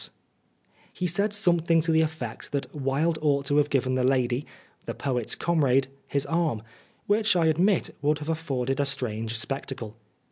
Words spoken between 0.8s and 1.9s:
108 Oscar Wilde He said something